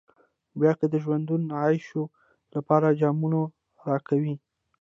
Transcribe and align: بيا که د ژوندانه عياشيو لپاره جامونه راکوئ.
بيا 0.59 0.71
که 0.79 0.85
د 0.89 0.95
ژوندانه 1.03 1.47
عياشيو 1.61 2.03
لپاره 2.55 2.97
جامونه 2.99 3.39
راکوئ. 3.87 4.33